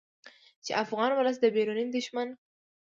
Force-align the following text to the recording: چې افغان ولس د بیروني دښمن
چې 0.65 0.71
افغان 0.83 1.11
ولس 1.13 1.37
د 1.39 1.45
بیروني 1.55 1.85
دښمن 1.95 2.29